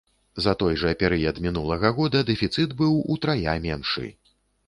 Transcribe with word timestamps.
За 0.43 0.53
той 0.61 0.77
жа 0.83 0.93
перыяд 1.01 1.41
мінулага 1.47 1.91
года 1.99 2.23
дэфіцыт 2.31 2.73
быў 2.81 2.97
утрая 3.17 3.53
меншы. 3.69 4.07